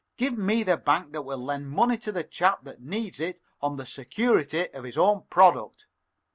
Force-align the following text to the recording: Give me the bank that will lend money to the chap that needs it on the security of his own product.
Give 0.17 0.35
me 0.35 0.63
the 0.63 0.77
bank 0.77 1.13
that 1.13 1.21
will 1.21 1.37
lend 1.37 1.69
money 1.69 1.95
to 1.99 2.11
the 2.11 2.23
chap 2.23 2.63
that 2.63 2.81
needs 2.81 3.19
it 3.19 3.39
on 3.61 3.75
the 3.75 3.85
security 3.85 4.67
of 4.71 4.83
his 4.83 4.97
own 4.97 5.25
product. 5.29 5.85